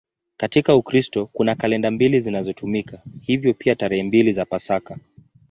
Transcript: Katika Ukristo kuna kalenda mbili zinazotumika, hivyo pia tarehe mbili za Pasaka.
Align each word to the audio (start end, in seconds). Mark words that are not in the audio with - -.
Katika 0.37 0.75
Ukristo 0.75 1.25
kuna 1.25 1.55
kalenda 1.55 1.91
mbili 1.91 2.19
zinazotumika, 2.19 3.01
hivyo 3.21 3.53
pia 3.53 3.75
tarehe 3.75 4.03
mbili 4.03 4.31
za 4.31 4.45
Pasaka. 4.45 4.97